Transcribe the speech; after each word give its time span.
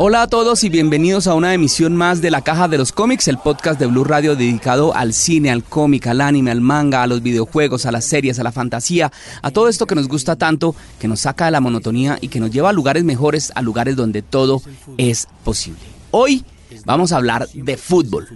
Hola 0.00 0.22
a 0.22 0.26
todos 0.28 0.62
y 0.62 0.68
bienvenidos 0.68 1.26
a 1.26 1.34
una 1.34 1.54
emisión 1.54 1.96
más 1.96 2.22
de 2.22 2.30
La 2.30 2.42
Caja 2.42 2.68
de 2.68 2.78
los 2.78 2.92
Cómics, 2.92 3.26
el 3.26 3.36
podcast 3.36 3.80
de 3.80 3.86
Blue 3.86 4.04
Radio 4.04 4.36
dedicado 4.36 4.94
al 4.94 5.12
cine, 5.12 5.50
al 5.50 5.64
cómic, 5.64 6.06
al 6.06 6.20
anime, 6.20 6.52
al 6.52 6.60
manga, 6.60 7.02
a 7.02 7.08
los 7.08 7.20
videojuegos, 7.20 7.84
a 7.84 7.90
las 7.90 8.04
series, 8.04 8.38
a 8.38 8.44
la 8.44 8.52
fantasía, 8.52 9.10
a 9.42 9.50
todo 9.50 9.66
esto 9.66 9.88
que 9.88 9.96
nos 9.96 10.06
gusta 10.06 10.36
tanto, 10.36 10.76
que 11.00 11.08
nos 11.08 11.18
saca 11.18 11.46
de 11.46 11.50
la 11.50 11.60
monotonía 11.60 12.16
y 12.20 12.28
que 12.28 12.38
nos 12.38 12.52
lleva 12.52 12.70
a 12.70 12.72
lugares 12.72 13.02
mejores, 13.02 13.50
a 13.56 13.60
lugares 13.60 13.96
donde 13.96 14.22
todo 14.22 14.62
es 14.98 15.26
posible. 15.42 15.80
Hoy 16.12 16.44
vamos 16.84 17.10
a 17.10 17.16
hablar 17.16 17.48
de 17.52 17.76
fútbol. 17.76 18.28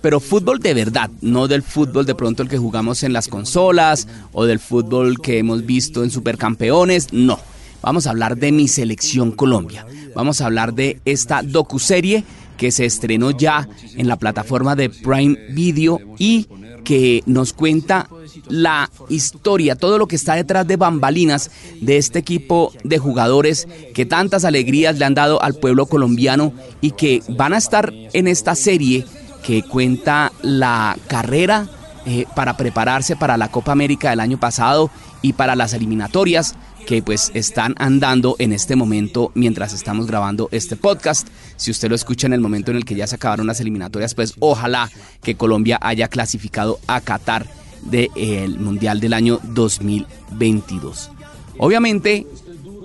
Pero 0.00 0.20
fútbol 0.20 0.58
de 0.60 0.72
verdad, 0.72 1.10
no 1.20 1.48
del 1.48 1.62
fútbol 1.62 2.06
de 2.06 2.14
pronto 2.14 2.42
el 2.42 2.48
que 2.48 2.56
jugamos 2.56 3.02
en 3.02 3.12
las 3.12 3.28
consolas 3.28 4.08
o 4.32 4.46
del 4.46 4.58
fútbol 4.58 5.20
que 5.20 5.36
hemos 5.36 5.66
visto 5.66 6.02
en 6.02 6.10
Supercampeones, 6.10 7.12
no 7.12 7.38
vamos 7.84 8.06
a 8.06 8.10
hablar 8.10 8.36
de 8.36 8.50
mi 8.50 8.66
selección 8.66 9.30
Colombia. 9.30 9.86
Vamos 10.14 10.40
a 10.40 10.46
hablar 10.46 10.72
de 10.72 11.00
esta 11.04 11.42
docuserie 11.42 12.24
que 12.56 12.70
se 12.70 12.86
estrenó 12.86 13.30
ya 13.30 13.68
en 13.96 14.08
la 14.08 14.16
plataforma 14.16 14.74
de 14.74 14.88
Prime 14.88 15.36
Video 15.50 16.00
y 16.18 16.46
que 16.82 17.22
nos 17.26 17.52
cuenta 17.52 18.08
la 18.48 18.90
historia, 19.08 19.76
todo 19.76 19.98
lo 19.98 20.06
que 20.06 20.16
está 20.16 20.34
detrás 20.34 20.66
de 20.66 20.76
bambalinas 20.76 21.50
de 21.80 21.98
este 21.98 22.18
equipo 22.18 22.72
de 22.84 22.98
jugadores 22.98 23.68
que 23.94 24.06
tantas 24.06 24.44
alegrías 24.44 24.98
le 24.98 25.04
han 25.04 25.14
dado 25.14 25.42
al 25.42 25.54
pueblo 25.54 25.86
colombiano 25.86 26.52
y 26.80 26.92
que 26.92 27.22
van 27.28 27.52
a 27.52 27.58
estar 27.58 27.92
en 27.92 28.28
esta 28.28 28.54
serie 28.54 29.04
que 29.42 29.62
cuenta 29.62 30.32
la 30.42 30.96
carrera 31.06 31.68
eh, 32.06 32.26
para 32.34 32.56
prepararse 32.56 33.16
para 33.16 33.36
la 33.36 33.50
Copa 33.50 33.72
América 33.72 34.10
del 34.10 34.20
año 34.20 34.38
pasado 34.38 34.90
y 35.22 35.32
para 35.32 35.56
las 35.56 35.72
eliminatorias 35.72 36.54
que 36.84 37.02
pues 37.02 37.30
están 37.34 37.74
andando 37.78 38.36
en 38.38 38.52
este 38.52 38.76
momento 38.76 39.32
mientras 39.34 39.72
estamos 39.72 40.06
grabando 40.06 40.48
este 40.52 40.76
podcast. 40.76 41.28
Si 41.56 41.70
usted 41.70 41.88
lo 41.88 41.94
escucha 41.94 42.26
en 42.26 42.32
el 42.32 42.40
momento 42.40 42.70
en 42.70 42.76
el 42.76 42.84
que 42.84 42.94
ya 42.94 43.06
se 43.06 43.16
acabaron 43.16 43.46
las 43.46 43.60
eliminatorias, 43.60 44.14
pues 44.14 44.34
ojalá 44.38 44.90
que 45.22 45.36
Colombia 45.36 45.78
haya 45.80 46.08
clasificado 46.08 46.78
a 46.86 47.00
Qatar 47.00 47.46
del 47.82 48.58
Mundial 48.58 49.00
del 49.00 49.12
año 49.12 49.40
2022. 49.42 51.10
Obviamente, 51.58 52.26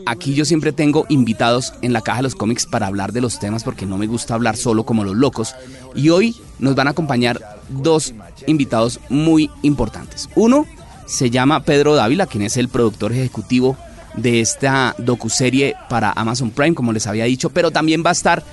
aquí 0.06 0.34
yo 0.34 0.46
siempre 0.46 0.72
tengo 0.72 1.06
invitados 1.10 1.74
en 1.82 1.94
la 1.94 2.02
caja 2.02 2.18
de 2.18 2.24
los 2.24 2.36
cómics 2.36 2.66
para 2.66 2.88
hablar 2.88 3.14
de 3.14 3.22
los 3.22 3.40
temas 3.40 3.64
porque 3.64 3.86
no 3.86 3.98
me 3.98 4.08
gusta 4.08 4.34
hablar 4.34 4.58
solo 4.58 4.86
como 4.86 5.04
los 5.04 5.16
locos. 5.16 5.56
Y 5.96 6.10
hoy 6.10 6.36
nos 6.60 6.76
van 6.76 6.88
a 6.88 6.92
acompañar 6.92 7.60
dos 7.70 8.14
invitados 8.48 9.00
muy 9.10 9.50
importantes. 9.62 10.30
Uno 10.36 10.66
se 11.06 11.30
llama 11.30 11.64
Pedro 11.64 11.96
Dávila, 11.96 12.28
quien 12.28 12.44
es 12.44 12.58
el 12.58 12.70
productor 12.70 13.12
ejecutivo 13.12 13.78
de 14.16 14.42
esta 14.42 14.96
docuserie 14.98 15.76
para 15.90 16.12
Amazon 16.12 16.52
Prime, 16.52 16.76
como 16.76 16.94
les 16.94 17.08
había 17.08 17.26
dicho, 17.26 17.50
pero 17.50 17.72
también 17.72 18.04
va 18.06 18.10
a 18.10 18.14
estar 18.14 18.44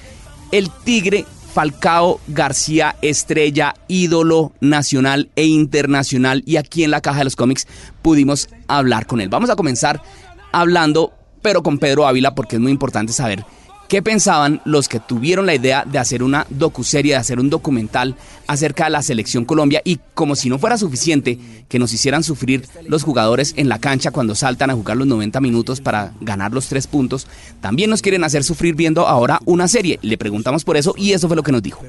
el 0.53 0.71
Tigre 0.71 1.25
Falcao 1.53 2.21
García 2.29 2.97
Estrella, 3.01 3.75
ídolo 3.89 4.53
nacional 4.61 5.31
e 5.37 5.47
internacional, 5.47 6.43
y 6.45 6.57
aquí 6.57 6.85
en 6.85 6.91
la 6.91 7.01
caja 7.01 7.19
de 7.19 7.25
los 7.25 7.37
cómics 7.37 7.67
pudimos 8.03 8.49
hablar 8.69 9.07
con 9.07 9.21
él. 9.21 9.31
Vamos 9.31 9.49
a 9.49 9.57
comenzar 9.57 10.03
hablando, 10.53 11.15
pero 11.41 11.63
con 11.63 11.79
Pedro 11.79 12.07
Ávila, 12.07 12.35
porque 12.35 12.57
es 12.57 12.63
muy 12.63 12.73
importante 12.73 13.13
saber 13.13 13.45
¿Qué 13.89 14.03
pensaban 14.03 14.61
los 14.65 14.89
que 14.89 14.99
tuvieron 14.99 15.47
la 15.47 15.55
idea 15.55 15.85
de 15.85 15.99
hacer 15.99 16.25
una 16.25 16.45
docuserie, 16.51 17.13
de 17.13 17.19
hacer 17.19 17.39
un 17.39 17.51
documental 17.51 18.17
acerca 18.49 18.85
de 18.85 18.91
la 18.91 19.03
selección 19.03 19.45
Colombia 19.45 19.81
y 19.85 20.01
como 20.15 20.35
si 20.35 20.49
no 20.49 20.59
fuera 20.59 20.77
suficiente 20.77 21.39
que 21.69 21.79
nos 21.79 21.93
hicieran 21.93 22.25
sufrir 22.25 22.65
los 22.89 23.05
jugadores 23.05 23.55
en 23.57 23.69
la 23.69 23.79
cancha 23.79 24.11
cuando 24.11 24.35
saltan 24.35 24.71
a 24.71 24.75
jugar 24.75 24.97
los 24.97 25.07
90 25.07 25.41
minutos 25.41 25.81
para 25.81 26.13
ganar 26.21 26.53
los 26.53 26.67
tres 26.69 26.89
puntos, 26.89 27.29
también 27.61 27.89
nos 27.89 28.03
quieren 28.03 28.25
hacer 28.25 28.43
sufrir 28.43 28.75
viendo 28.75 29.07
ahora 29.07 29.39
una 29.45 29.69
serie. 29.69 30.01
Le 30.03 30.19
preguntamos 30.19 30.65
por 30.65 30.77
eso 30.77 30.93
y 30.97 31.13
eso 31.13 31.29
fue 31.29 31.37
lo 31.37 31.45
que 31.45 31.53
nos 31.53 31.63
dijo. 31.63 31.83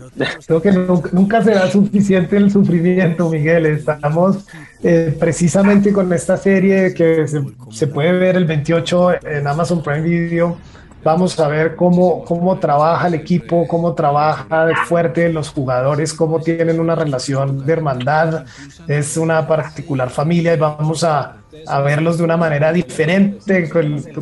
Creo 0.45 0.61
que 0.61 0.71
nunca, 0.71 1.43
será 1.43 1.71
suficiente 1.71 2.37
el 2.37 2.51
sufrimiento, 2.51 3.29
Miguel. 3.29 3.65
Estamos 3.65 4.45
eh, 4.83 5.15
precisamente 5.19 5.91
con 5.91 6.13
esta 6.13 6.37
serie 6.37 6.93
que 6.93 7.27
se, 7.27 7.87
puede 7.87 8.11
ver 8.11 8.35
el 8.35 8.45
28 8.45 9.25
en 9.25 9.47
Amazon 9.47 9.81
Prime 9.81 10.01
Video 10.01 10.57
Vamos 11.03 11.39
a 11.39 11.47
ver 11.47 11.75
cómo, 11.75 12.25
cómo 12.25 12.57
trabaja 12.57 13.07
el 13.07 13.13
equipo, 13.13 13.67
cómo 13.67 13.93
trabaja 13.93 14.67
fuerte 14.85 15.31
los 15.31 15.49
jugadores, 15.49 16.13
cómo 16.13 16.39
tienen 16.39 16.79
una 16.79 16.95
relación 16.95 17.65
de 17.65 17.73
hermandad. 17.73 18.45
Es 18.87 19.15
una 19.15 19.47
particular 19.47 20.09
familia 20.09 20.53
y 20.53 20.57
vamos 20.57 21.03
a, 21.03 21.37
a 21.65 21.81
verlos 21.81 22.17
de 22.17 22.23
una 22.23 22.37
manera 22.37 22.73
diferente, 22.73 23.69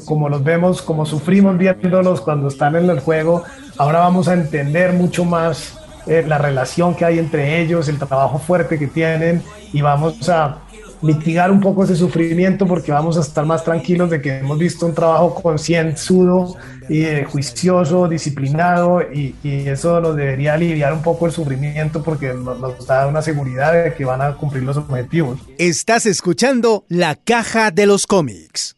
como 0.06 0.30
los 0.30 0.44
vemos, 0.44 0.82
como 0.82 1.06
sufrimos 1.06 1.58
viéndolos 1.58 2.22
cuando 2.22 2.50
están 2.50 2.76
en 2.76 2.90
el 2.90 3.00
juego. 3.00 3.44
Ahora 3.78 4.00
vamos 4.00 4.28
a 4.28 4.34
entender 4.34 4.94
mucho 4.94 5.26
más 5.26 5.80
eh, 6.08 6.24
la 6.28 6.38
relación 6.38 6.94
que 6.94 7.04
hay 7.04 7.18
entre 7.18 7.62
ellos, 7.62 7.88
el 7.88 7.98
trabajo 7.98 8.38
fuerte 8.38 8.78
que 8.78 8.88
tienen 8.88 9.42
y 9.74 9.82
vamos 9.82 10.30
a 10.30 10.60
mitigar 11.06 11.52
un 11.52 11.60
poco 11.60 11.84
ese 11.84 11.96
sufrimiento 11.96 12.66
porque 12.66 12.92
vamos 12.92 13.18
a 13.18 13.22
estar 13.22 13.46
más 13.46 13.64
tranquilos 13.64 14.10
de 14.10 14.22
que 14.22 14.40
hemos 14.40 14.58
visto 14.58 14.88
un 14.88 14.96
trabajo 14.96 15.36
concienzudo 15.36 16.56
y 16.90 17.04
eh, 17.04 17.26
juicioso, 17.26 18.08
disciplinado 18.08 19.02
y, 19.02 19.36
eso 19.44 20.02
nos 20.02 20.16
debería 20.16 20.56
aliviar 20.56 20.94
un 20.94 21.02
poco 21.02 21.28
el 21.28 21.32
sufrimiento 21.32 22.02
porque 22.02 22.34
nos, 22.34 22.60
nos 22.60 22.86
da 22.88 23.08
una 23.08 23.22
seguridad 23.22 23.74
de 23.74 23.94
que 23.94 24.06
van 24.06 24.22
a 24.22 24.34
cumplir 24.34 24.64
los 24.64 24.78
objetivos. 24.78 25.40
Estás 25.58 26.06
escuchando 26.06 26.86
La 26.88 27.16
Caja 27.16 27.72
de 27.72 27.86
los 27.86 28.08
Cómics. 28.08 28.76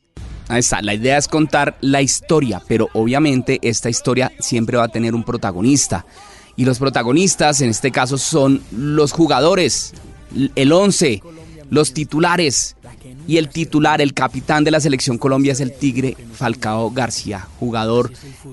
Ahí 0.49 0.59
está, 0.59 0.81
la 0.81 0.93
idea 0.93 1.17
es 1.17 1.27
contar 1.27 1.77
la 1.81 2.01
historia, 2.01 2.61
pero 2.67 2.89
obviamente 2.93 3.59
esta 3.61 3.89
historia 3.89 4.31
siempre 4.39 4.77
va 4.77 4.85
a 4.85 4.89
tener 4.89 5.15
un 5.15 5.23
protagonista. 5.23 6.05
Y 6.55 6.65
los 6.65 6.79
protagonistas 6.79 7.61
en 7.61 7.69
este 7.69 7.91
caso 7.91 8.17
son 8.17 8.61
los 8.71 9.11
jugadores, 9.11 9.93
el 10.55 10.71
11, 10.71 11.21
los 11.69 11.93
titulares. 11.93 12.75
Y 13.27 13.37
el 13.37 13.49
titular, 13.49 14.01
el 14.01 14.13
capitán 14.13 14.63
de 14.63 14.71
la 14.71 14.79
selección 14.79 15.17
Colombia 15.17 15.53
es 15.53 15.59
el 15.59 15.73
Tigre 15.73 16.15
Falcao 16.33 16.91
García, 16.91 17.47
jugador 17.59 18.11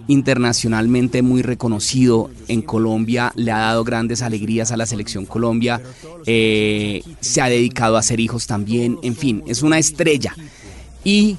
internacionalmente 0.08 1.22
muy 1.22 1.42
reconocido 1.42 2.30
en 2.48 2.62
Colombia, 2.62 3.32
le 3.36 3.52
ha 3.52 3.58
dado 3.58 3.84
grandes 3.84 4.22
alegrías 4.22 4.72
a 4.72 4.76
la 4.76 4.86
selección 4.86 5.26
Colombia, 5.26 5.80
eh, 6.26 7.02
se 7.20 7.40
ha 7.40 7.48
dedicado 7.48 7.96
a 7.96 8.02
ser 8.02 8.20
hijos 8.20 8.46
también, 8.46 8.98
en 9.02 9.16
fin, 9.16 9.42
es 9.46 9.62
una 9.62 9.78
estrella. 9.78 10.34
Y 11.04 11.36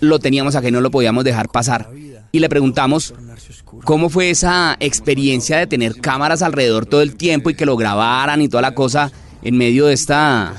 lo 0.00 0.18
teníamos 0.18 0.54
aquí, 0.54 0.70
no 0.70 0.80
lo 0.80 0.90
podíamos 0.90 1.24
dejar 1.24 1.48
pasar. 1.48 1.90
Y 2.30 2.40
le 2.40 2.48
preguntamos 2.48 3.14
cómo 3.84 4.10
fue 4.10 4.30
esa 4.30 4.76
experiencia 4.80 5.58
de 5.58 5.66
tener 5.66 6.00
cámaras 6.00 6.42
alrededor 6.42 6.86
todo 6.86 7.02
el 7.02 7.16
tiempo 7.16 7.50
y 7.50 7.54
que 7.54 7.66
lo 7.66 7.76
grabaran 7.76 8.42
y 8.42 8.48
toda 8.48 8.62
la 8.62 8.74
cosa 8.74 9.10
en 9.42 9.56
medio 9.56 9.86
de 9.86 9.94
esta 9.94 10.54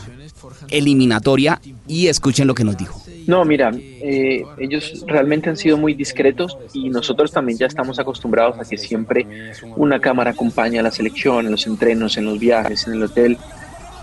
eliminatoria 0.72 1.60
y 1.88 2.08
escuchen 2.08 2.48
lo 2.48 2.56
que 2.56 2.64
nos 2.64 2.78
dijo. 2.78 3.02
No, 3.28 3.46
mira, 3.46 3.72
eh, 3.76 4.44
ellos 4.58 5.04
realmente 5.08 5.50
han 5.50 5.58
sido 5.58 5.78
muy 5.78 5.94
discretos 5.94 6.58
y 6.74 6.90
nosotros 6.90 7.32
también 7.32 7.60
ya 7.60 7.68
estamos 7.68 8.00
acostumbrados 8.00 8.58
a 8.60 8.68
que 8.68 8.78
siempre 8.78 9.54
una 9.76 10.00
cámara 10.00 10.32
acompaña 10.32 10.80
a 10.80 10.84
la 10.84 10.92
selección, 10.92 11.46
en 11.46 11.52
los 11.52 11.68
entrenos, 11.68 12.18
en 12.18 12.26
los 12.26 12.40
viajes, 12.40 12.88
en 12.88 12.94
el 12.94 13.04
hotel. 13.04 13.38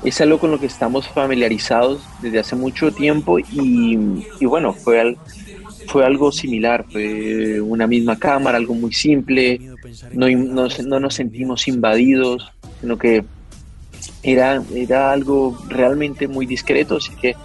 Es 0.05 0.21
algo 0.21 0.39
con 0.39 0.53
lo 0.53 0.61
que 0.61 0.67
estamos 0.67 1.09
familiarizados 1.09 2.03
desde 2.23 2.39
hace 2.39 2.55
mucho 2.55 2.93
tiempo 2.93 3.39
y, 3.41 3.97
bueno, 4.43 4.73
fue, 4.73 5.17
fue 5.89 6.05
algo 6.05 6.31
similar, 6.31 6.85
fue 6.89 7.61
una 7.61 7.89
misma 7.89 8.17
cámara, 8.17 8.59
algo 8.59 8.75
muy 8.75 8.93
simple, 8.93 9.61
no, 10.13 10.29
no, 10.29 10.69
no 10.87 11.01
nos 11.01 11.15
sentimos 11.15 11.67
invadidos, 11.67 12.53
sino 12.81 12.97
que 12.97 13.25
era, 14.27 14.63
era 14.75 15.13
algo 15.13 15.57
realmente 15.69 16.29
muy 16.29 16.47
discreto, 16.47 16.97
así 16.97 17.15
que 17.15 17.37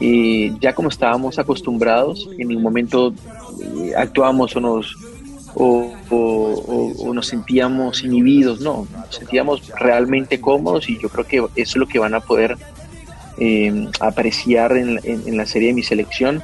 eh, 0.00 0.52
ya 0.60 0.74
como 0.74 0.88
estábamos 0.88 1.38
acostumbrados, 1.38 2.28
en 2.38 2.48
ningún 2.48 2.62
momento 2.62 3.12
eh, 3.60 3.92
actuamos 3.96 4.54
o 4.56 4.60
nos, 4.60 4.96
o, 5.54 7.12
nos 7.12 7.26
sentíamos 7.26 8.02
inhibidos, 8.04 8.60
no, 8.60 8.86
nos 8.92 9.14
sentíamos 9.14 9.68
realmente 9.78 10.40
cómodos 10.40 10.88
y 10.88 10.98
yo 10.98 11.08
creo 11.08 11.26
que 11.26 11.36
eso 11.36 11.50
es 11.56 11.76
lo 11.76 11.86
que 11.86 11.98
van 11.98 12.14
a 12.14 12.20
poder 12.20 12.56
eh, 13.38 13.88
apreciar 14.00 14.76
en, 14.76 15.00
en, 15.04 15.36
la 15.36 15.46
serie 15.46 15.68
de 15.68 15.74
mi 15.74 15.82
selección. 15.82 16.42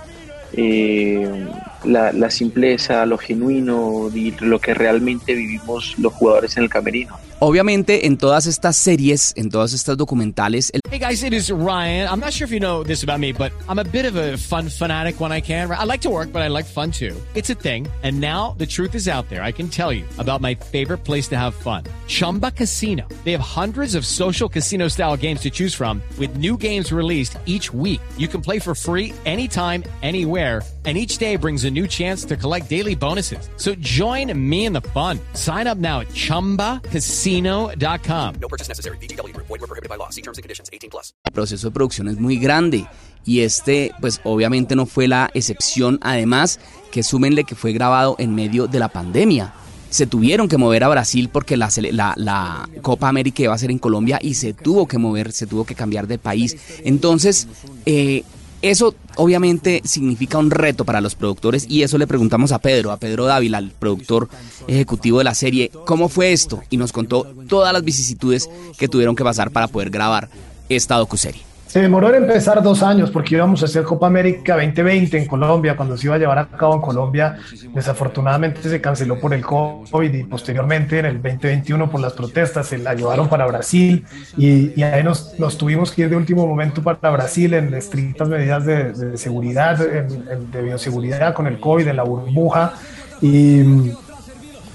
La, 1.86 2.12
la, 2.12 2.30
simpleza, 2.30 3.06
lo 3.06 3.16
genuino, 3.16 4.10
y 4.14 4.32
lo 4.40 4.60
que 4.60 4.74
realmente 4.74 5.34
vivimos 5.34 5.98
los 5.98 6.12
jugadores 6.12 6.56
en 6.56 6.64
el 6.64 6.68
camerino. 6.68 7.16
Obviamente 7.38 8.06
en 8.06 8.16
todas 8.16 8.46
estas 8.46 8.76
series, 8.76 9.34
en 9.36 9.50
todas 9.50 9.74
estas 9.74 9.96
documentales... 9.98 10.70
El... 10.72 10.80
Hey 10.90 10.98
guys, 10.98 11.22
it 11.22 11.34
is 11.34 11.50
Ryan. 11.50 12.08
I'm 12.08 12.18
not 12.18 12.32
sure 12.32 12.46
if 12.46 12.50
you 12.50 12.60
know 12.60 12.82
this 12.82 13.02
about 13.02 13.20
me, 13.20 13.32
but 13.32 13.52
I'm 13.68 13.78
a 13.78 13.84
bit 13.84 14.06
of 14.06 14.16
a 14.16 14.38
fun 14.38 14.70
fanatic 14.70 15.20
when 15.20 15.32
I 15.32 15.42
can. 15.42 15.70
I 15.70 15.84
like 15.84 16.00
to 16.02 16.10
work, 16.10 16.32
but 16.32 16.40
I 16.40 16.48
like 16.48 16.64
fun 16.64 16.90
too. 16.90 17.14
It's 17.34 17.50
a 17.50 17.54
thing. 17.54 17.88
And 18.02 18.22
now 18.22 18.54
the 18.56 18.64
truth 18.64 18.94
is 18.94 19.06
out 19.06 19.28
there. 19.28 19.42
I 19.42 19.52
can 19.52 19.68
tell 19.68 19.92
you 19.92 20.04
about 20.18 20.40
my 20.40 20.54
favorite 20.54 21.04
place 21.04 21.28
to 21.28 21.36
have 21.36 21.54
fun. 21.54 21.84
Chumba 22.06 22.50
Casino. 22.52 23.06
They 23.24 23.32
have 23.32 23.42
hundreds 23.42 23.94
of 23.94 24.06
social 24.06 24.48
casino 24.48 24.88
style 24.88 25.16
games 25.18 25.40
to 25.40 25.50
choose 25.50 25.74
from 25.74 26.00
with 26.18 26.38
new 26.38 26.56
games 26.56 26.90
released 26.90 27.36
each 27.44 27.70
week. 27.74 28.00
You 28.16 28.28
can 28.28 28.40
play 28.40 28.58
for 28.60 28.74
free 28.74 29.12
anytime, 29.26 29.84
anywhere 30.02 30.62
and 30.86 30.96
each 30.96 31.18
day 31.18 31.34
brings 31.34 31.64
a 31.64 31.70
new 31.70 31.88
chance 31.88 32.24
to 32.24 32.36
collect 32.36 32.70
daily 32.70 32.94
bonuses. 32.94 33.50
So 33.56 33.74
join 33.80 34.32
me 34.38 34.66
in 34.66 34.72
the 34.72 34.82
fun. 34.94 35.18
Sign 35.34 35.66
up 35.66 35.78
now 35.78 36.02
at 36.02 36.08
ChumbaCasino.com. 36.10 38.34
No 38.40 38.48
purchase 38.48 38.68
necessary. 38.68 38.98
BGW. 38.98 39.34
Void 39.36 39.48
were 39.48 39.66
prohibited 39.66 39.88
by 39.88 39.96
law. 39.96 40.10
See 40.10 40.22
terms 40.22 40.38
and 40.38 40.44
conditions. 40.44 40.70
18 40.72 40.90
plus. 40.90 41.12
El 41.24 41.32
proceso 41.32 41.66
de 41.66 41.72
producción 41.72 42.06
es 42.06 42.20
muy 42.20 42.38
grande 42.38 42.86
y 43.26 43.40
este, 43.40 43.92
pues 44.00 44.20
obviamente 44.24 44.76
no 44.76 44.86
fue 44.86 45.08
la 45.08 45.30
excepción. 45.34 45.98
Además, 46.02 46.60
que 46.90 47.02
súmenle 47.02 47.44
que 47.44 47.56
fue 47.56 47.72
grabado 47.72 48.14
en 48.18 48.34
medio 48.34 48.68
de 48.68 48.78
la 48.78 48.88
pandemia. 48.88 49.52
Se 49.90 50.06
tuvieron 50.06 50.48
que 50.48 50.56
mover 50.56 50.84
a 50.84 50.88
Brasil 50.88 51.28
porque 51.32 51.56
la, 51.56 51.68
la, 51.92 52.14
la, 52.16 52.68
Copa 52.82 53.08
América 53.08 53.42
iba 53.42 53.54
a 53.54 53.58
ser 53.58 53.70
en 53.70 53.78
Colombia 53.78 54.18
y 54.20 54.34
se 54.34 54.52
tuvo 54.52 54.86
que 54.86 54.98
mover, 54.98 55.32
se 55.32 55.46
tuvo 55.46 55.64
que 55.64 55.74
cambiar 55.74 56.06
de 56.06 56.18
país. 56.18 56.56
Entonces, 56.84 57.48
eh, 57.86 58.24
eso 58.70 58.94
obviamente 59.16 59.82
significa 59.84 60.38
un 60.38 60.50
reto 60.50 60.84
para 60.84 61.00
los 61.00 61.14
productores 61.14 61.66
y 61.68 61.82
eso 61.82 61.98
le 61.98 62.06
preguntamos 62.06 62.52
a 62.52 62.58
Pedro, 62.58 62.90
a 62.90 62.98
Pedro 62.98 63.26
Dávila, 63.26 63.58
el 63.58 63.70
productor 63.70 64.28
ejecutivo 64.66 65.18
de 65.18 65.24
la 65.24 65.34
serie, 65.34 65.70
cómo 65.86 66.08
fue 66.08 66.32
esto 66.32 66.62
y 66.70 66.76
nos 66.76 66.92
contó 66.92 67.26
todas 67.48 67.72
las 67.72 67.84
vicisitudes 67.84 68.48
que 68.78 68.88
tuvieron 68.88 69.16
que 69.16 69.24
pasar 69.24 69.50
para 69.50 69.68
poder 69.68 69.90
grabar 69.90 70.28
esta 70.68 70.96
docuserie. 70.96 71.45
Se 71.66 71.82
demoró 71.82 72.08
en 72.08 72.22
empezar 72.22 72.62
dos 72.62 72.82
años 72.82 73.10
porque 73.10 73.34
íbamos 73.34 73.60
a 73.62 73.64
hacer 73.64 73.82
Copa 73.82 74.06
América 74.06 74.54
2020 74.54 75.18
en 75.18 75.26
Colombia, 75.26 75.76
cuando 75.76 75.96
se 75.96 76.06
iba 76.06 76.14
a 76.14 76.18
llevar 76.18 76.38
a 76.38 76.46
cabo 76.46 76.76
en 76.76 76.80
Colombia. 76.80 77.38
Desafortunadamente 77.74 78.62
se 78.62 78.80
canceló 78.80 79.18
por 79.18 79.34
el 79.34 79.44
COVID 79.44 80.14
y 80.14 80.24
posteriormente 80.24 81.00
en 81.00 81.06
el 81.06 81.14
2021 81.20 81.90
por 81.90 82.00
las 82.00 82.12
protestas 82.12 82.68
se 82.68 82.78
la 82.78 82.94
llevaron 82.94 83.28
para 83.28 83.46
Brasil. 83.46 84.04
Y, 84.36 84.80
ahí 84.80 85.02
nos, 85.02 85.36
tuvimos 85.58 85.90
que 85.90 86.02
ir 86.02 86.08
de 86.08 86.16
último 86.16 86.46
momento 86.46 86.82
para 86.82 87.10
Brasil 87.10 87.52
en 87.54 87.74
estrictas 87.74 88.28
medidas 88.28 88.64
de, 88.64 89.16
seguridad, 89.16 89.76
de 89.76 90.62
bioseguridad 90.62 91.34
con 91.34 91.48
el 91.48 91.58
COVID, 91.58 91.88
en 91.88 91.96
la 91.96 92.04
burbuja. 92.04 92.74
Y 93.20 93.62
mm, 93.64 93.90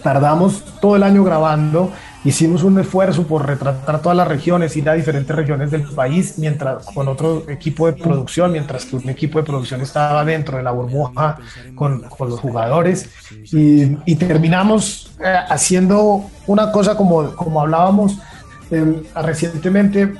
tardamos 0.04 0.64
todo 0.82 0.98
el 0.98 1.04
año 1.04 1.24
grabando 1.24 1.92
hicimos 2.23 2.63
un 2.63 2.79
esfuerzo 2.79 3.23
por 3.23 3.47
retratar 3.47 4.01
todas 4.01 4.18
las 4.18 4.27
regiones, 4.27 4.75
ir 4.77 4.88
a 4.89 4.94
diferentes 4.94 5.35
regiones 5.35 5.71
del 5.71 5.83
país, 5.83 6.35
mientras 6.38 6.85
con 6.85 7.07
otro 7.07 7.50
equipo 7.50 7.88
de 7.88 7.94
producción, 7.94 8.51
mientras 8.51 8.85
que 8.85 8.95
un 8.95 9.09
equipo 9.09 9.39
de 9.39 9.45
producción 9.45 9.81
estaba 9.81 10.23
dentro 10.23 10.57
de 10.57 10.63
la 10.63 10.71
burbuja 10.71 11.38
con, 11.75 12.01
con 12.01 12.29
los 12.29 12.39
jugadores. 12.39 13.09
Y, 13.51 13.97
y 14.06 14.15
terminamos 14.15 15.12
eh, 15.23 15.35
haciendo 15.50 16.29
una 16.47 16.71
cosa 16.71 16.95
como, 16.95 17.35
como 17.35 17.62
hablábamos 17.62 18.18
eh, 18.69 19.03
recientemente. 19.15 20.13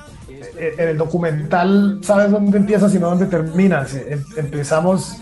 Eh, 0.58 0.76
en 0.78 0.90
el 0.90 0.98
documental 0.98 2.00
sabes 2.04 2.32
dónde 2.32 2.58
empiezas 2.58 2.94
y 2.96 3.00
no 3.00 3.10
dónde 3.10 3.28
terminas. 3.28 3.94
Em, 3.94 4.24
empezamos 4.38 5.18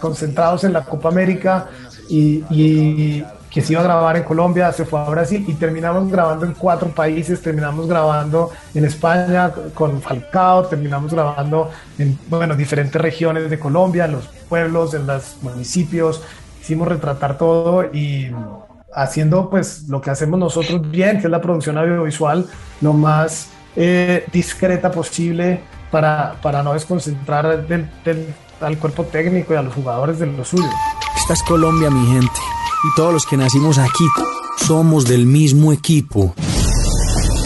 concentrados 0.00 0.64
en 0.64 0.72
la 0.72 0.84
Copa 0.84 1.08
América 1.08 1.68
y, 2.08 2.44
y 2.50 3.24
que 3.50 3.60
se 3.60 3.72
iba 3.72 3.82
a 3.82 3.84
grabar 3.84 4.16
en 4.16 4.22
Colombia, 4.22 4.72
se 4.72 4.84
fue 4.84 5.00
a 5.00 5.04
Brasil 5.04 5.44
y 5.48 5.54
terminamos 5.54 6.10
grabando 6.10 6.46
en 6.46 6.52
cuatro 6.52 6.88
países, 6.88 7.42
terminamos 7.42 7.88
grabando 7.88 8.50
en 8.74 8.84
España 8.84 9.52
con 9.74 10.00
Falcao, 10.00 10.66
terminamos 10.66 11.12
grabando 11.12 11.70
en 11.98 12.16
bueno, 12.28 12.54
diferentes 12.54 13.00
regiones 13.00 13.50
de 13.50 13.58
Colombia, 13.58 14.04
en 14.04 14.12
los 14.12 14.26
pueblos, 14.48 14.94
en 14.94 15.06
los 15.06 15.36
municipios, 15.42 16.22
hicimos 16.60 16.86
retratar 16.86 17.36
todo 17.36 17.84
y 17.92 18.30
haciendo 18.94 19.50
pues 19.50 19.88
lo 19.88 20.00
que 20.00 20.10
hacemos 20.10 20.38
nosotros 20.38 20.88
bien, 20.88 21.20
que 21.20 21.26
es 21.26 21.30
la 21.30 21.40
producción 21.40 21.76
audiovisual, 21.76 22.46
lo 22.80 22.92
más 22.92 23.48
eh, 23.74 24.26
discreta 24.32 24.92
posible 24.92 25.60
para, 25.90 26.36
para 26.40 26.62
no 26.62 26.72
desconcentrar 26.72 27.66
del, 27.66 27.88
al 28.60 28.78
cuerpo 28.78 29.04
técnico 29.04 29.54
y 29.54 29.56
a 29.56 29.62
los 29.62 29.74
jugadores 29.74 30.20
de 30.20 30.26
lo 30.26 30.44
suyo. 30.44 30.70
Esta 31.16 31.34
es 31.34 31.42
Colombia, 31.42 31.90
mi 31.90 32.06
gente 32.12 32.40
y 32.84 32.94
todos 32.96 33.12
los 33.12 33.26
que 33.26 33.36
nacimos 33.36 33.78
aquí 33.78 34.04
somos 34.66 35.04
del 35.04 35.26
mismo 35.26 35.72
equipo. 35.72 36.34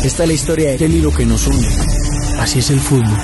Esta 0.03 0.25
es 0.25 0.29
la 0.29 0.35
historia 0.35 0.77
de 0.77 0.89
lo 0.89 1.13
que 1.13 1.25
nos 1.25 1.47
une. 1.47 1.69
Así 2.39 2.59
es 2.59 2.71
el 2.71 2.81
fútbol. 2.81 3.17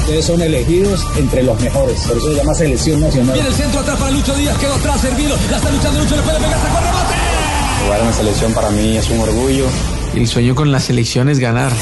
Ustedes 0.00 0.24
son 0.24 0.40
elegidos 0.40 1.06
entre 1.16 1.42
los 1.42 1.60
mejores, 1.60 2.00
por 2.06 2.16
eso 2.16 2.30
se 2.30 2.36
llama 2.36 2.54
selección 2.54 3.00
nacional. 3.00 3.34
Viene 3.34 3.48
el 3.48 3.54
centro 3.54 3.80
atrás 3.80 3.98
para 3.98 4.10
Lucho 4.10 4.34
Díaz, 4.34 4.56
quedó 4.56 4.74
atrás, 4.74 5.00
servido, 5.02 5.36
la 5.50 5.56
está 5.58 5.70
luchando 5.70 6.00
Lucho, 6.00 6.16
le 6.16 6.22
puede 6.22 6.38
pegar, 6.38 6.60
sacó 6.60 6.80
remate. 6.80 7.14
Jugar 7.84 8.00
en 8.00 8.06
la 8.06 8.12
selección 8.12 8.52
para 8.54 8.70
mí 8.70 8.96
es 8.96 9.10
un 9.10 9.20
orgullo. 9.20 9.66
El 10.14 10.26
sueño 10.26 10.54
con 10.54 10.72
la 10.72 10.80
selección 10.80 11.28
es 11.28 11.38
ganar. 11.38 11.72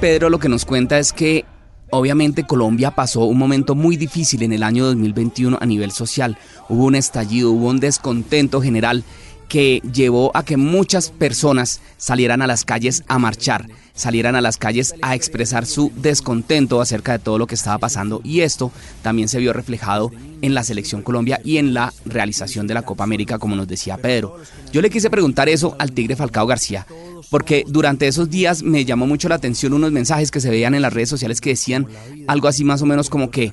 Pedro 0.00 0.30
lo 0.30 0.38
que 0.38 0.48
nos 0.48 0.64
cuenta 0.64 0.98
es 0.98 1.12
que 1.12 1.44
Obviamente 1.90 2.44
Colombia 2.44 2.90
pasó 2.90 3.24
un 3.24 3.38
momento 3.38 3.74
muy 3.74 3.96
difícil 3.96 4.42
en 4.42 4.52
el 4.52 4.62
año 4.62 4.84
2021 4.84 5.56
a 5.58 5.64
nivel 5.64 5.90
social. 5.90 6.36
Hubo 6.68 6.84
un 6.84 6.94
estallido, 6.94 7.50
hubo 7.50 7.68
un 7.68 7.80
descontento 7.80 8.60
general 8.60 9.04
que 9.48 9.80
llevó 9.92 10.30
a 10.34 10.44
que 10.44 10.56
muchas 10.56 11.10
personas 11.10 11.80
salieran 11.96 12.42
a 12.42 12.46
las 12.46 12.64
calles 12.64 13.02
a 13.08 13.18
marchar, 13.18 13.66
salieran 13.94 14.36
a 14.36 14.40
las 14.40 14.58
calles 14.58 14.94
a 15.02 15.14
expresar 15.14 15.66
su 15.66 15.90
descontento 15.96 16.80
acerca 16.80 17.12
de 17.12 17.18
todo 17.18 17.38
lo 17.38 17.46
que 17.46 17.54
estaba 17.54 17.78
pasando 17.78 18.20
y 18.22 18.40
esto 18.40 18.70
también 19.02 19.28
se 19.28 19.38
vio 19.38 19.52
reflejado 19.52 20.12
en 20.40 20.54
la 20.54 20.62
selección 20.62 21.02
Colombia 21.02 21.40
y 21.42 21.56
en 21.56 21.74
la 21.74 21.92
realización 22.04 22.66
de 22.66 22.74
la 22.74 22.82
Copa 22.82 23.04
América 23.04 23.38
como 23.38 23.56
nos 23.56 23.66
decía 23.66 23.96
Pedro. 23.96 24.38
Yo 24.72 24.82
le 24.82 24.90
quise 24.90 25.10
preguntar 25.10 25.48
eso 25.48 25.74
al 25.78 25.92
Tigre 25.92 26.14
Falcao 26.14 26.46
García 26.46 26.86
porque 27.30 27.64
durante 27.66 28.06
esos 28.06 28.30
días 28.30 28.62
me 28.62 28.84
llamó 28.84 29.06
mucho 29.06 29.28
la 29.28 29.34
atención 29.34 29.72
unos 29.72 29.92
mensajes 29.92 30.30
que 30.30 30.40
se 30.40 30.50
veían 30.50 30.74
en 30.74 30.82
las 30.82 30.92
redes 30.92 31.08
sociales 31.08 31.40
que 31.40 31.50
decían 31.50 31.88
algo 32.26 32.48
así 32.48 32.64
más 32.64 32.82
o 32.82 32.86
menos 32.86 33.10
como 33.10 33.30
que 33.30 33.50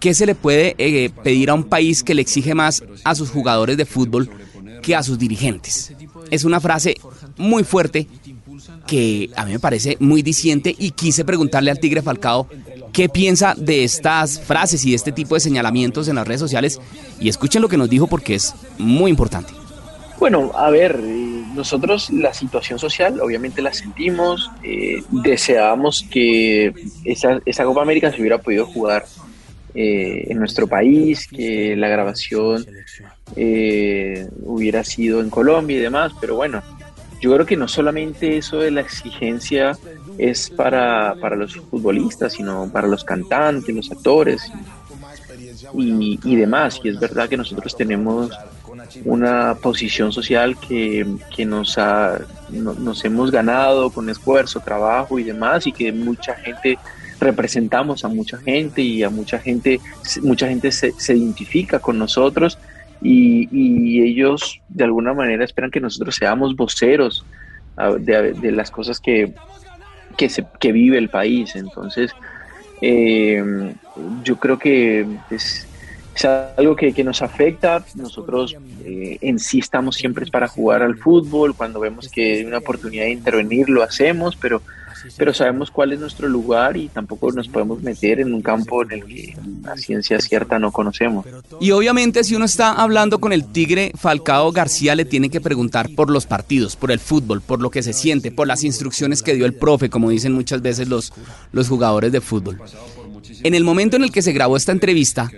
¿qué 0.00 0.14
se 0.14 0.26
le 0.26 0.34
puede 0.34 0.74
eh, 0.78 1.10
pedir 1.22 1.50
a 1.50 1.54
un 1.54 1.64
país 1.64 2.02
que 2.02 2.14
le 2.14 2.22
exige 2.22 2.54
más 2.54 2.82
a 3.04 3.14
sus 3.14 3.30
jugadores 3.30 3.76
de 3.76 3.84
fútbol 3.84 4.30
que 4.84 4.94
a 4.94 5.02
sus 5.02 5.18
dirigentes? 5.18 5.94
Es 6.30 6.44
una 6.44 6.60
frase 6.60 6.96
muy 7.36 7.64
fuerte 7.64 8.06
que 8.86 9.30
a 9.36 9.44
mí 9.44 9.52
me 9.52 9.58
parece 9.58 9.96
muy 9.98 10.22
diciente 10.22 10.74
y 10.78 10.90
quise 10.90 11.24
preguntarle 11.24 11.70
al 11.70 11.80
Tigre 11.80 12.02
Falcao 12.02 12.48
qué 12.92 13.08
piensa 13.08 13.54
de 13.56 13.84
estas 13.84 14.40
frases 14.40 14.84
y 14.84 14.90
de 14.90 14.96
este 14.96 15.10
tipo 15.10 15.34
de 15.34 15.40
señalamientos 15.40 16.08
en 16.08 16.16
las 16.16 16.28
redes 16.28 16.40
sociales 16.40 16.80
y 17.18 17.28
escuchen 17.28 17.62
lo 17.62 17.68
que 17.68 17.76
nos 17.76 17.88
dijo 17.88 18.06
porque 18.06 18.34
es 18.34 18.54
muy 18.78 19.10
importante. 19.10 19.52
Bueno, 20.18 20.52
a 20.54 20.70
ver, 20.70 21.00
eh, 21.02 21.44
nosotros 21.54 22.10
la 22.10 22.32
situación 22.32 22.78
social 22.78 23.20
obviamente 23.20 23.62
la 23.62 23.72
sentimos, 23.72 24.50
eh, 24.62 25.02
deseábamos 25.10 26.06
que 26.10 26.72
esa, 27.04 27.40
esa, 27.44 27.64
Copa 27.64 27.82
América 27.82 28.12
se 28.12 28.20
hubiera 28.20 28.38
podido 28.38 28.66
jugar 28.66 29.04
eh, 29.74 30.26
en 30.28 30.38
nuestro 30.38 30.68
país, 30.68 31.26
que 31.26 31.74
la 31.76 31.88
grabación 31.88 32.64
hubiera 33.34 34.84
sido 34.84 35.20
en 35.20 35.30
Colombia 35.30 35.76
y 35.76 35.80
demás, 35.80 36.12
pero 36.20 36.36
bueno, 36.36 36.62
yo 37.20 37.32
creo 37.32 37.46
que 37.46 37.56
no 37.56 37.68
solamente 37.68 38.36
eso 38.36 38.58
de 38.58 38.70
la 38.70 38.82
exigencia 38.82 39.78
es 40.18 40.50
para, 40.50 41.14
para 41.20 41.36
los 41.36 41.56
futbolistas, 41.56 42.34
sino 42.34 42.68
para 42.70 42.86
los 42.86 43.02
cantantes, 43.02 43.74
los 43.74 43.90
actores 43.90 44.52
y, 45.72 46.36
demás, 46.36 46.80
y 46.82 46.88
es 46.88 47.00
verdad 47.00 47.28
que 47.28 47.36
nosotros 47.36 47.76
tenemos 47.76 48.30
una 49.04 49.54
posición 49.54 50.12
social 50.12 50.56
que, 50.58 51.06
nos, 51.46 51.78
ha, 51.78 52.20
nos 52.50 53.04
hemos 53.04 53.30
ganado 53.30 53.90
con 53.90 54.08
esfuerzo, 54.08 54.60
trabajo 54.60 55.18
y 55.18 55.24
demás, 55.24 55.66
y 55.66 55.72
que 55.72 55.92
mucha 55.92 56.34
gente 56.34 56.78
representamos 57.20 58.04
a 58.04 58.08
mucha 58.08 58.38
gente 58.38 58.82
y 58.82 59.02
a 59.02 59.10
mucha 59.10 59.38
gente, 59.38 59.80
mucha 60.22 60.48
gente 60.48 60.70
se, 60.70 60.92
identifica 61.08 61.78
con 61.78 61.98
nosotros 61.98 62.58
y, 63.04 64.02
ellos 64.02 64.60
de 64.68 64.84
alguna 64.84 65.12
manera 65.12 65.44
esperan 65.44 65.70
que 65.70 65.80
nosotros 65.80 66.16
seamos 66.16 66.56
voceros 66.56 67.24
de, 68.00 68.52
las 68.52 68.70
cosas 68.70 68.98
que, 68.98 69.32
que, 70.16 70.28
se, 70.28 70.44
que 70.58 70.72
vive 70.72 70.98
el 70.98 71.10
país. 71.10 71.54
Entonces, 71.54 72.12
eh, 72.80 73.74
yo 74.24 74.36
creo 74.36 74.58
que 74.58 75.06
es 75.30 75.68
es 76.14 76.24
algo 76.24 76.76
que, 76.76 76.92
que 76.92 77.02
nos 77.02 77.22
afecta. 77.22 77.84
Nosotros 77.96 78.56
eh, 78.84 79.18
en 79.20 79.38
sí 79.38 79.58
estamos 79.58 79.96
siempre 79.96 80.26
para 80.26 80.46
jugar 80.46 80.82
al 80.82 80.96
fútbol. 80.96 81.54
Cuando 81.54 81.80
vemos 81.80 82.08
que 82.08 82.34
hay 82.34 82.44
una 82.44 82.58
oportunidad 82.58 83.04
de 83.04 83.10
intervenir, 83.10 83.68
lo 83.68 83.82
hacemos, 83.82 84.36
pero, 84.36 84.62
pero 85.16 85.34
sabemos 85.34 85.70
cuál 85.70 85.92
es 85.92 86.00
nuestro 86.00 86.28
lugar 86.28 86.76
y 86.76 86.88
tampoco 86.88 87.32
nos 87.32 87.48
podemos 87.48 87.82
meter 87.82 88.20
en 88.20 88.32
un 88.32 88.42
campo 88.42 88.82
en 88.82 88.92
el 88.92 89.04
que 89.04 89.36
la 89.62 89.76
ciencia 89.76 90.20
cierta 90.20 90.58
no 90.58 90.72
conocemos. 90.72 91.26
Y 91.60 91.70
obviamente 91.70 92.24
si 92.24 92.34
uno 92.34 92.44
está 92.44 92.72
hablando 92.72 93.18
con 93.20 93.32
el 93.32 93.44
Tigre 93.46 93.92
Falcao 93.96 94.52
García 94.52 94.94
le 94.94 95.04
tiene 95.04 95.30
que 95.30 95.40
preguntar 95.40 95.90
por 95.94 96.10
los 96.10 96.26
partidos, 96.26 96.76
por 96.76 96.90
el 96.90 97.00
fútbol, 97.00 97.40
por 97.40 97.60
lo 97.60 97.70
que 97.70 97.82
se 97.82 97.92
siente, 97.92 98.30
por 98.30 98.46
las 98.46 98.64
instrucciones 98.64 99.22
que 99.22 99.34
dio 99.34 99.46
el 99.46 99.54
profe, 99.54 99.90
como 99.90 100.10
dicen 100.10 100.32
muchas 100.32 100.62
veces 100.62 100.88
los, 100.88 101.12
los 101.52 101.68
jugadores 101.68 102.12
de 102.12 102.20
fútbol. 102.20 102.60
En 103.42 103.54
el 103.54 103.64
momento 103.64 103.96
en 103.96 104.04
el 104.04 104.12
que 104.12 104.22
se 104.22 104.32
grabó 104.32 104.56
esta 104.56 104.72
entrevista, 104.72 105.30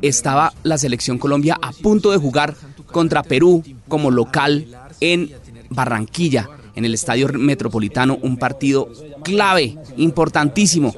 estaba 0.00 0.52
la 0.62 0.78
selección 0.78 1.18
Colombia 1.18 1.58
a 1.60 1.72
punto 1.72 2.10
de 2.10 2.18
jugar 2.18 2.54
contra 2.86 3.22
Perú 3.22 3.64
como 3.88 4.10
local 4.10 4.66
en 5.00 5.32
Barranquilla, 5.70 6.48
en 6.74 6.84
el 6.84 6.94
Estadio 6.94 7.28
Metropolitano, 7.28 8.18
un 8.22 8.36
partido 8.36 8.88
clave, 9.22 9.78
importantísimo, 9.96 10.94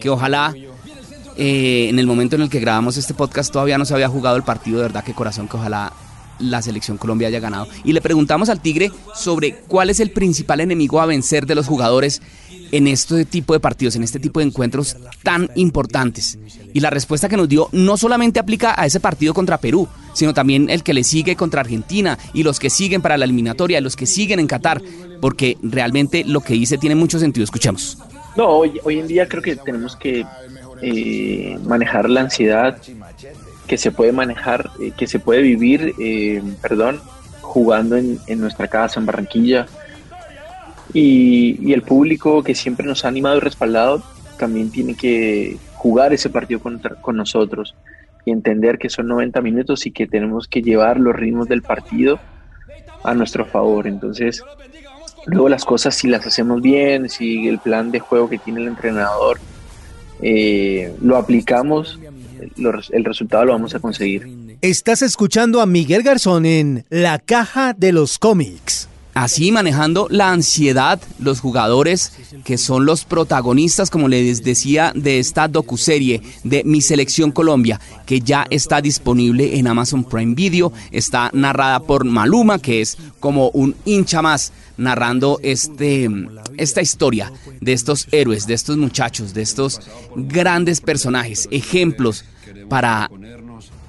que 0.00 0.10
ojalá 0.10 0.54
eh, 1.36 1.88
en 1.88 1.98
el 1.98 2.06
momento 2.06 2.36
en 2.36 2.42
el 2.42 2.50
que 2.50 2.60
grabamos 2.60 2.96
este 2.96 3.14
podcast 3.14 3.52
todavía 3.52 3.78
no 3.78 3.84
se 3.84 3.94
había 3.94 4.08
jugado 4.08 4.36
el 4.36 4.42
partido, 4.42 4.78
de 4.78 4.84
verdad 4.84 5.04
que 5.04 5.14
corazón, 5.14 5.48
que 5.48 5.56
ojalá 5.56 5.92
la 6.38 6.62
selección 6.62 6.98
Colombia 6.98 7.28
haya 7.28 7.40
ganado. 7.40 7.66
Y 7.84 7.92
le 7.92 8.00
preguntamos 8.00 8.48
al 8.48 8.60
Tigre 8.60 8.90
sobre 9.14 9.56
cuál 9.68 9.90
es 9.90 10.00
el 10.00 10.10
principal 10.10 10.60
enemigo 10.60 11.00
a 11.00 11.06
vencer 11.06 11.46
de 11.46 11.54
los 11.54 11.66
jugadores 11.66 12.22
en 12.74 12.88
este 12.88 13.24
tipo 13.24 13.52
de 13.52 13.60
partidos, 13.60 13.94
en 13.94 14.02
este 14.02 14.18
tipo 14.18 14.40
de 14.40 14.46
encuentros 14.46 14.96
tan 15.22 15.48
importantes. 15.54 16.36
Y 16.72 16.80
la 16.80 16.90
respuesta 16.90 17.28
que 17.28 17.36
nos 17.36 17.48
dio 17.48 17.68
no 17.70 17.96
solamente 17.96 18.40
aplica 18.40 18.74
a 18.76 18.84
ese 18.84 18.98
partido 18.98 19.32
contra 19.32 19.58
Perú, 19.58 19.86
sino 20.12 20.34
también 20.34 20.68
el 20.68 20.82
que 20.82 20.92
le 20.92 21.04
sigue 21.04 21.36
contra 21.36 21.60
Argentina 21.60 22.18
y 22.32 22.42
los 22.42 22.58
que 22.58 22.70
siguen 22.70 23.00
para 23.00 23.16
la 23.16 23.26
eliminatoria, 23.26 23.80
los 23.80 23.94
que 23.94 24.06
siguen 24.06 24.40
en 24.40 24.48
Qatar, 24.48 24.82
porque 25.20 25.56
realmente 25.62 26.24
lo 26.24 26.40
que 26.40 26.54
dice 26.54 26.76
tiene 26.76 26.96
mucho 26.96 27.20
sentido. 27.20 27.44
Escuchemos. 27.44 27.96
No, 28.36 28.48
hoy, 28.48 28.80
en 28.86 29.06
día 29.06 29.28
creo 29.28 29.42
que 29.42 29.54
tenemos 29.54 29.94
que 29.94 30.26
eh, 30.82 31.56
manejar 31.64 32.10
la 32.10 32.22
ansiedad 32.22 32.78
que 33.68 33.78
se 33.78 33.92
puede 33.92 34.10
manejar, 34.10 34.72
eh, 34.80 34.90
que 34.96 35.06
se 35.06 35.20
puede 35.20 35.42
vivir, 35.42 35.94
eh, 36.00 36.42
perdón, 36.60 37.00
jugando 37.40 37.96
en 37.96 38.40
nuestra 38.40 38.66
casa 38.66 38.98
en 38.98 39.06
Barranquilla 39.06 39.66
y, 40.94 41.72
el 41.72 41.82
público 41.82 42.42
que 42.42 42.54
siempre 42.54 42.86
nos 42.86 43.04
ha 43.04 43.08
animado 43.08 43.36
y 43.36 43.40
respaldado 43.40 44.02
también 44.38 44.70
tiene 44.70 44.94
que 44.94 45.58
jugar 45.74 46.12
ese 46.14 46.30
partido 46.30 46.60
con, 46.60 46.80
con 47.02 47.16
nosotros 47.16 47.74
y 48.24 48.30
entender 48.30 48.78
que 48.78 48.88
son 48.88 49.08
90 49.08 49.40
minutos 49.42 49.84
y 49.86 49.90
que 49.90 50.06
tenemos 50.06 50.48
que 50.48 50.62
llevar 50.62 50.98
los 50.98 51.14
ritmos 51.14 51.48
del 51.48 51.62
partido 51.62 52.18
a 53.02 53.14
nuestro 53.14 53.44
favor. 53.44 53.86
Entonces, 53.86 54.42
luego 55.26 55.48
las 55.48 55.64
cosas 55.64 55.94
si 55.94 56.08
las 56.08 56.26
hacemos 56.26 56.62
bien, 56.62 57.10
si 57.10 57.48
el 57.48 57.58
plan 57.58 57.90
de 57.90 58.00
juego 58.00 58.30
que 58.30 58.38
tiene 58.38 58.62
el 58.62 58.68
entrenador 58.68 59.38
eh, 60.22 60.94
lo 61.02 61.16
aplicamos, 61.16 61.98
el 62.56 63.04
resultado 63.04 63.44
lo 63.44 63.52
vamos 63.52 63.74
a 63.74 63.80
conseguir. 63.80 64.28
Estás 64.60 65.02
escuchando 65.02 65.60
a 65.60 65.66
Miguel 65.66 66.02
Garzón 66.02 66.46
en 66.46 66.84
La 66.88 67.18
Caja 67.18 67.74
de 67.74 67.92
los 67.92 68.18
Cómics. 68.18 68.88
Así 69.14 69.52
manejando 69.52 70.08
la 70.10 70.32
ansiedad, 70.32 71.00
los 71.20 71.40
jugadores 71.40 72.12
que 72.44 72.58
son 72.58 72.84
los 72.84 73.04
protagonistas, 73.04 73.88
como 73.88 74.08
les 74.08 74.42
decía, 74.42 74.92
de 74.94 75.20
esta 75.20 75.46
docuserie 75.46 76.20
de 76.42 76.64
Mi 76.64 76.80
Selección 76.80 77.30
Colombia, 77.30 77.80
que 78.06 78.20
ya 78.20 78.44
está 78.50 78.80
disponible 78.80 79.56
en 79.56 79.68
Amazon 79.68 80.02
Prime 80.02 80.34
Video, 80.34 80.72
está 80.90 81.30
narrada 81.32 81.78
por 81.78 82.04
Maluma, 82.04 82.58
que 82.58 82.80
es 82.80 82.98
como 83.20 83.50
un 83.50 83.76
hincha 83.84 84.20
más 84.20 84.52
narrando 84.76 85.38
este, 85.44 86.08
esta 86.56 86.82
historia 86.82 87.32
de 87.60 87.72
estos 87.72 88.08
héroes, 88.10 88.48
de 88.48 88.54
estos 88.54 88.76
muchachos, 88.76 89.32
de 89.32 89.42
estos 89.42 89.80
grandes 90.16 90.80
personajes, 90.80 91.48
ejemplos 91.52 92.24
para 92.68 93.08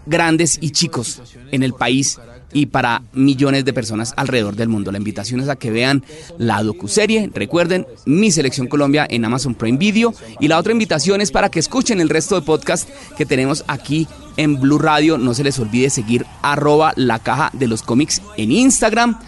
grandes 0.06 0.60
y 0.62 0.70
chicos 0.70 1.22
en 1.52 1.64
el 1.64 1.74
país 1.74 2.20
y 2.56 2.68
para 2.68 3.04
millones 3.12 3.66
de 3.66 3.74
personas 3.74 4.14
alrededor 4.16 4.56
del 4.56 4.70
mundo. 4.70 4.90
La 4.90 4.98
invitación 4.98 5.42
es 5.42 5.50
a 5.50 5.58
que 5.58 5.72
vean 5.72 6.06
la 6.38 6.64
docuserie, 6.64 7.30
recuerden, 7.34 7.86
Mi 8.06 8.32
Selección 8.32 8.68
Colombia 8.68 9.06
en 9.10 9.26
Amazon 9.26 9.56
Prime 9.56 9.78
Video 9.78 10.14
y 10.40 10.48
la 10.48 10.58
otra 10.58 10.72
invitación 10.72 11.20
es 11.20 11.32
para 11.32 11.50
que 11.50 11.60
escuchen 11.60 12.00
el 12.00 12.08
resto 12.08 12.40
de 12.40 12.46
podcast 12.46 12.90
que 13.18 13.26
tenemos 13.26 13.66
aquí 13.68 14.08
en 14.38 14.62
Blue 14.62 14.80
Radio. 14.80 15.18
No 15.18 15.34
se 15.34 15.44
les 15.44 15.60
olvide 15.60 15.90
seguir 15.90 16.26
arroba 16.42 16.94
la 16.96 17.20
caja 17.20 17.50
de 17.52 17.68
los 17.68 17.84
cómics 17.84 18.22
en 18.38 18.54
Instagram. 18.54 19.20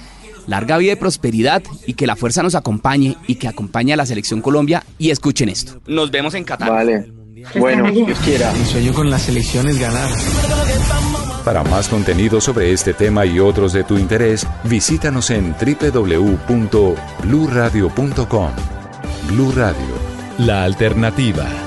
Larga 0.47 0.77
vida 0.77 0.93
y 0.93 0.95
prosperidad 0.95 1.61
y 1.85 1.95
que 1.95 2.07
la 2.07 2.15
fuerza 2.15 2.41
nos 2.43 2.55
acompañe 2.55 3.17
y 3.27 3.35
que 3.35 3.49
acompañe 3.49 3.91
a 3.91 3.97
la 3.97 4.05
Selección 4.05 4.41
Colombia 4.41 4.85
y 4.97 5.09
escuchen 5.09 5.49
esto. 5.49 5.81
Nos 5.85 6.11
vemos 6.11 6.33
en 6.33 6.45
Qatar. 6.45 6.69
Vale. 6.69 7.16
Bueno, 7.59 7.91
Dios 7.91 8.17
quiera. 8.19 8.53
Mi 8.53 8.65
sueño 8.65 8.93
con 8.93 9.09
la 9.09 9.19
selección 9.19 9.67
es 9.67 9.77
ganar. 9.79 10.09
Para 11.43 11.63
más 11.63 11.87
contenido 11.87 12.41
sobre 12.41 12.73
este 12.73 12.93
tema 12.93 13.25
y 13.25 13.39
otros 13.39 13.73
de 13.73 13.83
tu 13.83 13.97
interés, 13.97 14.45
visítanos 14.63 15.29
en 15.29 15.53
www.bluradio.com. 15.53 18.51
Blu 19.29 19.51
Radio, 19.51 19.95
la 20.37 20.63
alternativa. 20.63 21.66